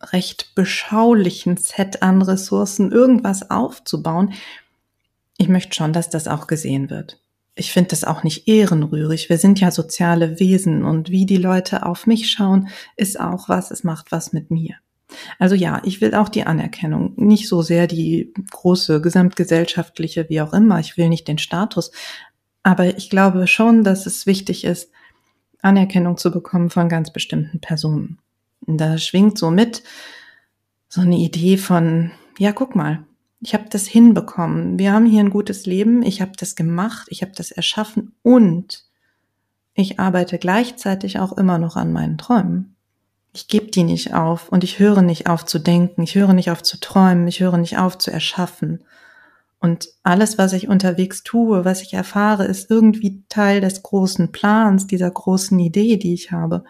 recht 0.00 0.54
beschaulichen 0.54 1.58
Set 1.58 2.02
an 2.02 2.22
Ressourcen 2.22 2.90
irgendwas 2.90 3.50
aufzubauen. 3.50 4.32
Ich 5.38 5.48
möchte 5.48 5.74
schon, 5.74 5.92
dass 5.92 6.10
das 6.10 6.28
auch 6.28 6.46
gesehen 6.46 6.90
wird 6.90 7.22
ich 7.54 7.72
finde 7.72 7.90
das 7.90 8.04
auch 8.04 8.22
nicht 8.22 8.48
ehrenrührig. 8.48 9.28
Wir 9.28 9.38
sind 9.38 9.60
ja 9.60 9.70
soziale 9.70 10.40
Wesen 10.40 10.84
und 10.84 11.10
wie 11.10 11.26
die 11.26 11.36
Leute 11.36 11.84
auf 11.84 12.06
mich 12.06 12.30
schauen, 12.30 12.68
ist 12.96 13.20
auch 13.20 13.48
was, 13.48 13.70
es 13.70 13.84
macht 13.84 14.10
was 14.10 14.32
mit 14.32 14.50
mir. 14.50 14.76
Also 15.38 15.54
ja, 15.54 15.82
ich 15.84 16.00
will 16.00 16.14
auch 16.14 16.30
die 16.30 16.44
Anerkennung, 16.44 17.12
nicht 17.16 17.46
so 17.46 17.60
sehr 17.60 17.86
die 17.86 18.32
große 18.50 19.02
gesamtgesellschaftliche, 19.02 20.30
wie 20.30 20.40
auch 20.40 20.54
immer, 20.54 20.80
ich 20.80 20.96
will 20.96 21.10
nicht 21.10 21.28
den 21.28 21.36
Status, 21.36 21.90
aber 22.62 22.96
ich 22.96 23.10
glaube 23.10 23.46
schon, 23.46 23.84
dass 23.84 24.06
es 24.06 24.24
wichtig 24.24 24.64
ist, 24.64 24.90
Anerkennung 25.60 26.16
zu 26.16 26.30
bekommen 26.30 26.70
von 26.70 26.88
ganz 26.88 27.12
bestimmten 27.12 27.60
Personen. 27.60 28.18
Da 28.62 28.96
schwingt 28.96 29.36
so 29.36 29.50
mit 29.50 29.82
so 30.88 31.02
eine 31.02 31.16
Idee 31.16 31.58
von, 31.58 32.12
ja, 32.38 32.52
guck 32.52 32.74
mal, 32.74 33.04
ich 33.42 33.54
habe 33.54 33.64
das 33.68 33.86
hinbekommen. 33.86 34.78
Wir 34.78 34.92
haben 34.92 35.06
hier 35.06 35.20
ein 35.20 35.30
gutes 35.30 35.66
Leben. 35.66 36.02
Ich 36.02 36.20
habe 36.20 36.32
das 36.38 36.54
gemacht. 36.54 37.08
Ich 37.10 37.22
habe 37.22 37.32
das 37.34 37.50
erschaffen 37.50 38.14
und 38.22 38.84
ich 39.74 39.98
arbeite 39.98 40.38
gleichzeitig 40.38 41.18
auch 41.18 41.32
immer 41.36 41.58
noch 41.58 41.76
an 41.76 41.92
meinen 41.92 42.18
Träumen. 42.18 42.76
Ich 43.32 43.48
gebe 43.48 43.70
die 43.70 43.82
nicht 43.82 44.14
auf 44.14 44.48
und 44.50 44.62
ich 44.62 44.78
höre 44.78 45.02
nicht 45.02 45.26
auf 45.26 45.44
zu 45.44 45.58
denken. 45.58 46.02
Ich 46.02 46.14
höre 46.14 46.34
nicht 46.34 46.50
auf 46.50 46.62
zu 46.62 46.78
träumen. 46.78 47.26
Ich 47.26 47.40
höre 47.40 47.56
nicht 47.56 47.78
auf 47.78 47.98
zu 47.98 48.12
erschaffen. 48.12 48.84
Und 49.58 49.88
alles, 50.02 50.38
was 50.38 50.52
ich 50.52 50.68
unterwegs 50.68 51.24
tue, 51.24 51.64
was 51.64 51.82
ich 51.82 51.94
erfahre, 51.94 52.44
ist 52.44 52.70
irgendwie 52.70 53.24
Teil 53.28 53.60
des 53.60 53.82
großen 53.82 54.30
Plans, 54.30 54.86
dieser 54.86 55.10
großen 55.10 55.58
Idee, 55.58 55.96
die 55.96 56.14
ich 56.14 56.30
habe. 56.30 56.64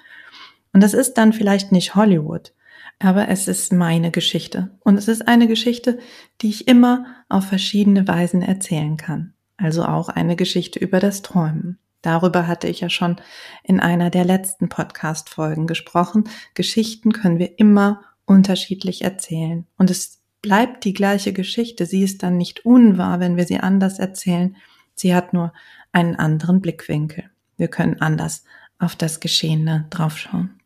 Und 0.72 0.82
das 0.82 0.94
ist 0.94 1.14
dann 1.14 1.32
vielleicht 1.32 1.72
nicht 1.72 1.94
Hollywood, 1.94 2.52
aber 2.98 3.28
es 3.28 3.48
ist 3.48 3.72
meine 3.72 4.10
Geschichte. 4.10 4.78
Und 4.80 4.96
es 4.96 5.08
ist 5.08 5.26
eine 5.26 5.48
Geschichte, 5.48 5.98
die 6.40 6.48
ich 6.48 6.68
immer 6.68 7.06
auf 7.28 7.44
verschiedene 7.44 8.06
Weisen 8.06 8.42
erzählen 8.42 8.96
kann. 8.96 9.34
Also 9.56 9.84
auch 9.84 10.08
eine 10.08 10.36
Geschichte 10.36 10.78
über 10.78 11.00
das 11.00 11.22
Träumen. 11.22 11.78
Darüber 12.02 12.48
hatte 12.48 12.66
ich 12.68 12.80
ja 12.80 12.90
schon 12.90 13.16
in 13.62 13.78
einer 13.78 14.10
der 14.10 14.24
letzten 14.24 14.68
Podcast-Folgen 14.68 15.66
gesprochen. 15.66 16.24
Geschichten 16.54 17.12
können 17.12 17.38
wir 17.38 17.58
immer 17.58 18.02
unterschiedlich 18.24 19.02
erzählen. 19.02 19.66
Und 19.78 19.90
es 19.90 20.20
bleibt 20.42 20.84
die 20.84 20.94
gleiche 20.94 21.32
Geschichte. 21.32 21.86
Sie 21.86 22.02
ist 22.02 22.22
dann 22.22 22.36
nicht 22.36 22.66
unwahr, 22.66 23.20
wenn 23.20 23.36
wir 23.36 23.46
sie 23.46 23.60
anders 23.60 23.98
erzählen. 24.00 24.56
Sie 24.94 25.14
hat 25.14 25.32
nur 25.32 25.52
einen 25.92 26.16
anderen 26.16 26.60
Blickwinkel. 26.60 27.30
Wir 27.56 27.68
können 27.68 28.00
anders 28.00 28.44
auf 28.78 28.96
das 28.96 29.20
Geschehene 29.20 29.86
draufschauen. 29.90 30.61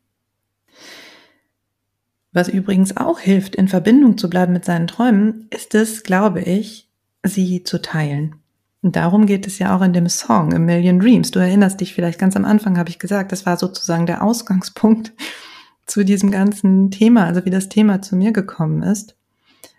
Was 2.36 2.50
übrigens 2.50 2.98
auch 2.98 3.18
hilft, 3.18 3.56
in 3.56 3.66
Verbindung 3.66 4.18
zu 4.18 4.28
bleiben 4.28 4.52
mit 4.52 4.66
seinen 4.66 4.88
Träumen, 4.88 5.46
ist 5.48 5.74
es, 5.74 6.02
glaube 6.02 6.42
ich, 6.42 6.86
sie 7.22 7.64
zu 7.64 7.80
teilen. 7.80 8.34
Und 8.82 8.94
darum 8.94 9.24
geht 9.24 9.46
es 9.46 9.58
ja 9.58 9.74
auch 9.74 9.80
in 9.80 9.94
dem 9.94 10.06
Song 10.10 10.52
A 10.52 10.58
Million 10.58 11.00
Dreams. 11.00 11.30
Du 11.30 11.38
erinnerst 11.38 11.80
dich 11.80 11.94
vielleicht 11.94 12.18
ganz 12.18 12.36
am 12.36 12.44
Anfang, 12.44 12.76
habe 12.76 12.90
ich 12.90 12.98
gesagt, 12.98 13.32
das 13.32 13.46
war 13.46 13.56
sozusagen 13.56 14.04
der 14.04 14.22
Ausgangspunkt 14.22 15.14
zu 15.86 16.04
diesem 16.04 16.30
ganzen 16.30 16.90
Thema, 16.90 17.24
also 17.24 17.42
wie 17.46 17.50
das 17.50 17.70
Thema 17.70 18.02
zu 18.02 18.16
mir 18.16 18.32
gekommen 18.32 18.82
ist. 18.82 19.16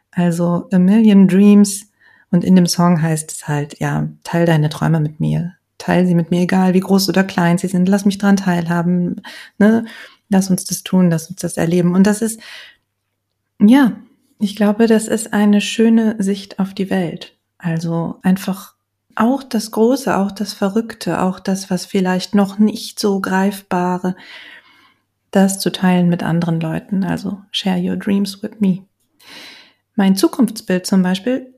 Also 0.09 0.67
A 0.71 0.79
Million 0.79 1.27
Dreams 1.27 1.91
und 2.31 2.43
in 2.43 2.55
dem 2.55 2.65
Song 2.65 2.99
heißt 2.99 3.31
es 3.31 3.47
halt, 3.47 3.79
ja, 3.79 4.09
teil 4.23 4.47
deine 4.47 4.69
Träume 4.69 4.99
mit 4.99 5.19
mir. 5.19 5.53
Teil 5.77 6.07
sie 6.07 6.15
mit 6.15 6.31
mir, 6.31 6.41
egal 6.41 6.73
wie 6.73 6.79
groß 6.79 7.07
oder 7.07 7.23
klein 7.23 7.59
sie 7.59 7.67
sind. 7.67 7.87
Lass 7.87 8.05
mich 8.05 8.17
dran 8.17 8.35
teilhaben. 8.35 9.21
Ne? 9.59 9.85
Lass 10.29 10.49
uns 10.49 10.65
das 10.65 10.83
tun, 10.83 11.09
lass 11.09 11.29
uns 11.29 11.39
das 11.39 11.57
erleben. 11.57 11.95
Und 11.95 12.05
das 12.05 12.21
ist, 12.21 12.39
ja, 13.59 13.97
ich 14.39 14.55
glaube, 14.55 14.87
das 14.87 15.07
ist 15.07 15.33
eine 15.33 15.61
schöne 15.61 16.15
Sicht 16.19 16.59
auf 16.59 16.73
die 16.73 16.89
Welt. 16.89 17.35
Also 17.57 18.19
einfach 18.21 18.75
auch 19.15 19.41
das 19.41 19.71
Große, 19.71 20.15
auch 20.15 20.31
das 20.31 20.53
Verrückte, 20.53 21.21
auch 21.21 21.39
das, 21.39 21.69
was 21.71 21.85
vielleicht 21.85 22.35
noch 22.35 22.59
nicht 22.59 22.99
so 22.99 23.19
greifbare, 23.19 24.15
das 25.31 25.59
zu 25.59 25.71
teilen 25.71 26.07
mit 26.07 26.23
anderen 26.23 26.59
Leuten. 26.59 27.03
Also 27.03 27.41
share 27.51 27.79
your 27.79 27.97
dreams 27.97 28.43
with 28.43 28.59
me. 28.59 28.83
Mein 29.95 30.15
Zukunftsbild 30.15 30.85
zum 30.85 31.01
Beispiel 31.01 31.53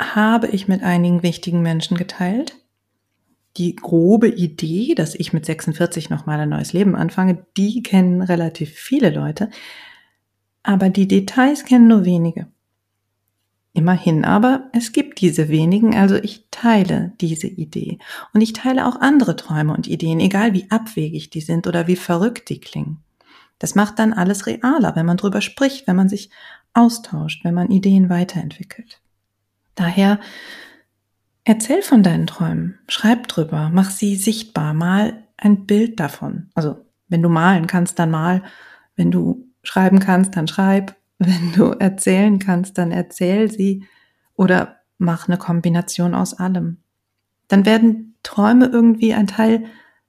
habe 0.00 0.48
ich 0.48 0.68
mit 0.68 0.82
einigen 0.82 1.22
wichtigen 1.22 1.62
Menschen 1.62 1.96
geteilt. 1.96 2.56
Die 3.56 3.74
grobe 3.74 4.28
Idee, 4.28 4.94
dass 4.94 5.14
ich 5.14 5.32
mit 5.32 5.44
46 5.44 6.10
nochmal 6.10 6.40
ein 6.40 6.50
neues 6.50 6.72
Leben 6.72 6.94
anfange, 6.94 7.46
die 7.56 7.82
kennen 7.82 8.22
relativ 8.22 8.70
viele 8.70 9.10
Leute. 9.10 9.50
Aber 10.62 10.88
die 10.88 11.08
Details 11.08 11.64
kennen 11.64 11.88
nur 11.88 12.04
wenige. 12.04 12.46
Immerhin 13.72 14.24
aber, 14.24 14.68
es 14.72 14.92
gibt 14.92 15.20
diese 15.20 15.48
wenigen, 15.48 15.94
also 15.94 16.16
ich 16.16 16.46
teile 16.50 17.12
diese 17.20 17.46
Idee. 17.46 17.98
Und 18.34 18.40
ich 18.40 18.52
teile 18.52 18.86
auch 18.86 19.00
andere 19.00 19.36
Träume 19.36 19.72
und 19.72 19.86
Ideen, 19.86 20.18
egal 20.18 20.54
wie 20.54 20.70
abwegig 20.70 21.30
die 21.30 21.40
sind 21.40 21.66
oder 21.66 21.86
wie 21.86 21.96
verrückt 21.96 22.48
die 22.48 22.60
klingen. 22.60 22.98
Das 23.60 23.74
macht 23.74 23.98
dann 23.98 24.12
alles 24.12 24.46
realer, 24.46 24.96
wenn 24.96 25.06
man 25.06 25.18
drüber 25.18 25.40
spricht, 25.40 25.86
wenn 25.86 25.94
man 25.94 26.08
sich 26.08 26.30
austauscht, 26.72 27.44
wenn 27.44 27.54
man 27.54 27.70
Ideen 27.70 28.08
weiterentwickelt. 28.08 29.00
Daher 29.76 30.18
erzähl 31.44 31.82
von 31.82 32.02
deinen 32.02 32.26
Träumen, 32.26 32.78
schreib 32.88 33.28
drüber, 33.28 33.70
mach 33.72 33.90
sie 33.90 34.16
sichtbar, 34.16 34.74
mal 34.74 35.24
ein 35.36 35.66
Bild 35.66 36.00
davon. 36.00 36.50
Also, 36.54 36.84
wenn 37.08 37.22
du 37.22 37.28
malen 37.28 37.66
kannst, 37.66 37.98
dann 37.98 38.10
mal. 38.10 38.42
Wenn 38.96 39.10
du 39.10 39.48
schreiben 39.62 39.98
kannst, 39.98 40.36
dann 40.36 40.48
schreib. 40.48 40.96
Wenn 41.22 41.52
du 41.52 41.72
erzählen 41.72 42.38
kannst, 42.38 42.78
dann 42.78 42.92
erzähl 42.92 43.50
sie 43.50 43.84
oder 44.36 44.76
mach 44.96 45.28
eine 45.28 45.36
Kombination 45.36 46.14
aus 46.14 46.32
allem. 46.32 46.78
Dann 47.46 47.66
werden 47.66 48.16
Träume 48.22 48.64
irgendwie 48.64 49.12
ein 49.12 49.26
Teil 49.26 49.66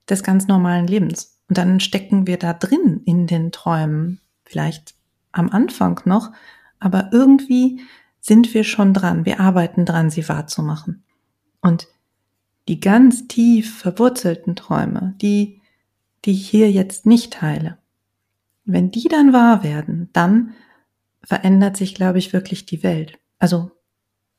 des 0.10 0.24
ganz 0.24 0.48
normalen 0.48 0.88
Lebens. 0.88 1.38
Und 1.50 1.58
dann 1.58 1.82
stecken 1.82 2.28
wir 2.28 2.38
da 2.38 2.54
drin 2.54 3.02
in 3.04 3.28
den 3.28 3.52
Träumen, 3.52 4.22
vielleicht 4.46 4.96
am 5.34 5.50
Anfang 5.50 6.00
noch, 6.06 6.32
aber 6.80 7.10
irgendwie 7.12 7.82
sind 8.22 8.54
wir 8.54 8.64
schon 8.64 8.94
dran. 8.94 9.26
Wir 9.26 9.42
arbeiten 9.42 9.84
dran, 9.84 10.10
sie 10.10 10.30
wahrzumachen. 10.30 11.04
Und 11.62 11.88
die 12.68 12.80
ganz 12.80 13.28
tief 13.28 13.80
verwurzelten 13.80 14.56
Träume, 14.56 15.16
die, 15.22 15.62
die 16.26 16.32
ich 16.32 16.50
hier 16.50 16.72
jetzt 16.72 17.06
nicht 17.06 17.34
teile, 17.34 17.78
wenn 18.66 18.92
die 18.92 19.08
dann 19.08 19.34
wahr 19.34 19.64
werden, 19.64 20.10
dann 20.14 20.54
verändert 21.24 21.78
sich, 21.78 21.96
glaube 21.96 22.20
ich, 22.20 22.34
wirklich 22.34 22.66
die 22.66 22.84
Welt. 22.84 23.20
Also 23.40 23.72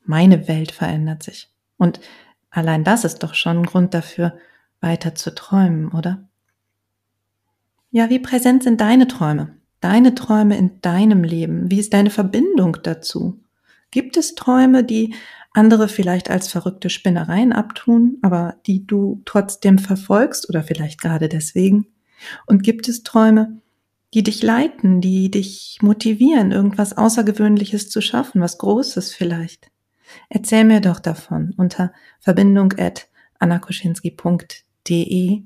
meine 0.04 0.48
Welt 0.48 0.72
verändert 0.72 1.22
sich. 1.22 1.50
Und 1.76 2.00
allein 2.50 2.84
das 2.84 3.04
ist 3.04 3.22
doch 3.22 3.34
schon 3.34 3.58
ein 3.58 3.66
Grund 3.66 3.94
dafür, 3.94 4.36
weiter 4.80 5.14
zu 5.14 5.34
träumen, 5.34 5.92
oder? 5.92 6.28
Ja, 7.90 8.10
wie 8.10 8.18
präsent 8.18 8.62
sind 8.62 8.80
deine 8.80 9.06
Träume? 9.06 9.56
Deine 9.80 10.14
Träume 10.14 10.56
in 10.56 10.80
deinem 10.80 11.24
Leben? 11.24 11.70
Wie 11.70 11.78
ist 11.78 11.92
deine 11.92 12.10
Verbindung 12.10 12.78
dazu? 12.82 13.40
Gibt 13.90 14.16
es 14.16 14.34
Träume, 14.34 14.84
die 14.84 15.14
andere 15.54 15.88
vielleicht 15.88 16.30
als 16.30 16.48
verrückte 16.48 16.90
Spinnereien 16.90 17.52
abtun, 17.52 18.18
aber 18.22 18.56
die 18.66 18.86
du 18.86 19.22
trotzdem 19.24 19.78
verfolgst 19.78 20.48
oder 20.48 20.62
vielleicht 20.62 21.00
gerade 21.00 21.28
deswegen? 21.28 21.86
Und 22.46 22.62
gibt 22.62 22.88
es 22.88 23.02
Träume, 23.02 23.60
die 24.14 24.22
dich 24.22 24.42
leiten, 24.42 25.00
die 25.00 25.30
dich 25.30 25.78
motivieren, 25.80 26.52
irgendwas 26.52 26.96
Außergewöhnliches 26.96 27.90
zu 27.90 28.00
schaffen, 28.00 28.40
was 28.40 28.58
Großes 28.58 29.14
vielleicht. 29.14 29.70
Erzähl 30.28 30.64
mir 30.64 30.80
doch 30.80 31.00
davon 31.00 31.54
unter 31.56 31.92
verbindung 32.20 32.74
at 32.78 33.08
annakoschinski.de. 33.38 35.42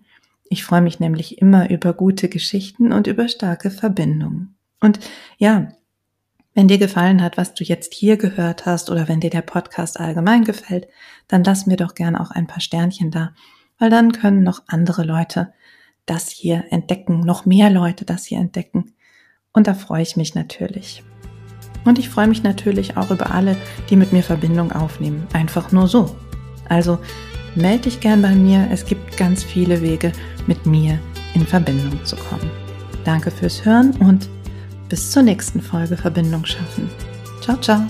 Ich 0.48 0.64
freue 0.64 0.82
mich 0.82 1.00
nämlich 1.00 1.38
immer 1.38 1.70
über 1.70 1.92
gute 1.92 2.28
Geschichten 2.28 2.92
und 2.92 3.06
über 3.06 3.28
starke 3.28 3.70
Verbindungen. 3.70 4.56
Und 4.80 4.98
ja, 5.38 5.68
wenn 6.56 6.68
dir 6.68 6.78
gefallen 6.78 7.22
hat, 7.22 7.36
was 7.36 7.52
du 7.52 7.64
jetzt 7.64 7.92
hier 7.92 8.16
gehört 8.16 8.64
hast 8.64 8.88
oder 8.90 9.08
wenn 9.08 9.20
dir 9.20 9.28
der 9.28 9.42
Podcast 9.42 10.00
allgemein 10.00 10.42
gefällt, 10.42 10.88
dann 11.28 11.44
lass 11.44 11.66
mir 11.66 11.76
doch 11.76 11.94
gern 11.94 12.16
auch 12.16 12.30
ein 12.30 12.46
paar 12.46 12.62
Sternchen 12.62 13.10
da, 13.10 13.34
weil 13.78 13.90
dann 13.90 14.12
können 14.12 14.42
noch 14.42 14.62
andere 14.66 15.04
Leute 15.04 15.52
das 16.06 16.30
hier 16.30 16.64
entdecken, 16.70 17.20
noch 17.20 17.44
mehr 17.44 17.68
Leute 17.68 18.06
das 18.06 18.24
hier 18.24 18.38
entdecken. 18.38 18.94
Und 19.52 19.66
da 19.66 19.74
freue 19.74 20.00
ich 20.00 20.16
mich 20.16 20.34
natürlich. 20.34 21.02
Und 21.84 21.98
ich 21.98 22.08
freue 22.08 22.26
mich 22.26 22.42
natürlich 22.42 22.96
auch 22.96 23.10
über 23.10 23.32
alle, 23.32 23.54
die 23.90 23.96
mit 23.96 24.14
mir 24.14 24.22
Verbindung 24.22 24.72
aufnehmen. 24.72 25.26
Einfach 25.34 25.72
nur 25.72 25.88
so. 25.88 26.16
Also 26.70 26.98
melde 27.54 27.82
dich 27.82 28.00
gern 28.00 28.22
bei 28.22 28.34
mir. 28.34 28.66
Es 28.72 28.86
gibt 28.86 29.18
ganz 29.18 29.44
viele 29.44 29.82
Wege, 29.82 30.10
mit 30.46 30.64
mir 30.64 30.98
in 31.34 31.46
Verbindung 31.46 32.02
zu 32.06 32.16
kommen. 32.16 32.50
Danke 33.04 33.30
fürs 33.30 33.62
Hören 33.62 33.92
und 33.96 34.30
bis 34.88 35.10
zur 35.10 35.22
nächsten 35.22 35.60
Folge 35.60 35.96
Verbindung 35.96 36.44
schaffen. 36.44 36.90
Ciao, 37.40 37.56
ciao. 37.58 37.86